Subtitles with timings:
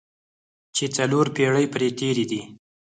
[0.75, 2.41] چې څلور پېړۍ پرې تېرې دي.